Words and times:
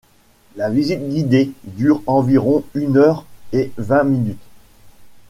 La 0.55 0.71
visite 0.71 1.07
guidée 1.09 1.51
dure 1.63 2.01
environ 2.07 2.63
une 2.73 2.97
heure 2.97 3.23
et 3.53 3.71
vingt 3.77 4.03
minutes. 4.03 4.41